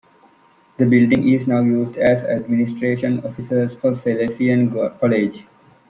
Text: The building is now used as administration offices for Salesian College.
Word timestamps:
The 0.77 0.85
building 0.87 1.29
is 1.29 1.45
now 1.45 1.59
used 1.59 1.95
as 1.97 2.23
administration 2.23 3.23
offices 3.23 3.75
for 3.75 3.91
Salesian 3.91 4.97
College. 4.99 5.45